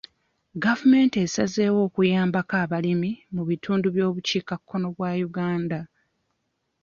Gavumenti 0.63 1.15
esazeewo 1.25 1.79
okuyambako 1.87 2.53
abalimi 2.63 3.11
mu 3.33 3.43
bitundu 3.49 3.87
by'obukiikakkono 3.95 4.87
bwa 4.95 5.11
Uganda. 5.27 5.79